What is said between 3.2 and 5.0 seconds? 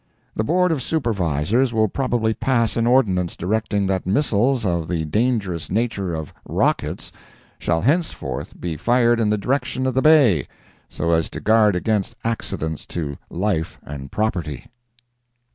directing that missiles of